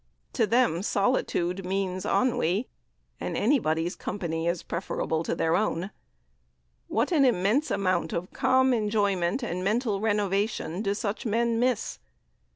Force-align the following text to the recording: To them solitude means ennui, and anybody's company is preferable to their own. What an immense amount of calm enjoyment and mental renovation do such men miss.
To 0.33 0.47
them 0.47 0.81
solitude 0.81 1.63
means 1.63 2.07
ennui, 2.07 2.67
and 3.19 3.37
anybody's 3.37 3.95
company 3.95 4.47
is 4.47 4.63
preferable 4.63 5.21
to 5.21 5.35
their 5.35 5.55
own. 5.55 5.91
What 6.87 7.11
an 7.11 7.23
immense 7.23 7.69
amount 7.69 8.11
of 8.11 8.33
calm 8.33 8.73
enjoyment 8.73 9.43
and 9.43 9.63
mental 9.63 9.99
renovation 9.99 10.81
do 10.81 10.95
such 10.95 11.27
men 11.27 11.59
miss. 11.59 11.99